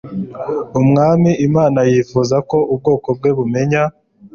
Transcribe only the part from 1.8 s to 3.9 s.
yifuza ko ubwoko bwe bumenya